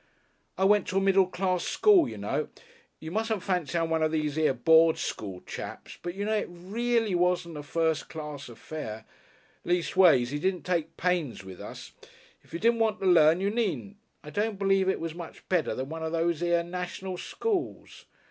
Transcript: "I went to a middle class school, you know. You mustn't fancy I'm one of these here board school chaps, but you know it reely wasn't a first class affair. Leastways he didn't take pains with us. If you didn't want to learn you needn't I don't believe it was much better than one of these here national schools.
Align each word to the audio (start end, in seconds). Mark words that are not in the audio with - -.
"I 0.57 0.65
went 0.65 0.87
to 0.87 0.97
a 0.97 0.99
middle 0.99 1.27
class 1.27 1.63
school, 1.63 2.09
you 2.09 2.17
know. 2.17 2.47
You 2.99 3.11
mustn't 3.11 3.43
fancy 3.43 3.77
I'm 3.77 3.91
one 3.91 4.01
of 4.01 4.11
these 4.11 4.35
here 4.35 4.55
board 4.55 4.97
school 4.97 5.41
chaps, 5.41 5.99
but 6.01 6.15
you 6.15 6.25
know 6.25 6.33
it 6.37 6.47
reely 6.49 7.13
wasn't 7.13 7.57
a 7.57 7.61
first 7.61 8.09
class 8.09 8.49
affair. 8.49 9.05
Leastways 9.63 10.31
he 10.31 10.39
didn't 10.39 10.63
take 10.63 10.97
pains 10.97 11.43
with 11.45 11.61
us. 11.61 11.91
If 12.43 12.51
you 12.51 12.57
didn't 12.57 12.79
want 12.79 12.99
to 13.01 13.05
learn 13.05 13.41
you 13.41 13.51
needn't 13.51 13.97
I 14.23 14.31
don't 14.31 14.57
believe 14.57 14.89
it 14.89 14.99
was 14.99 15.13
much 15.13 15.47
better 15.49 15.75
than 15.75 15.89
one 15.89 16.01
of 16.01 16.13
these 16.13 16.39
here 16.39 16.63
national 16.63 17.17
schools. 17.17 18.05